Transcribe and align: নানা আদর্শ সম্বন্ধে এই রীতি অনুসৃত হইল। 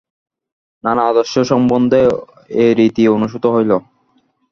নানা 0.83 1.03
আদর্শ 1.07 1.33
সম্বন্ধে 1.51 2.01
এই 2.61 2.71
রীতি 2.79 3.03
অনুসৃত 3.07 3.45
হইল। 3.55 3.71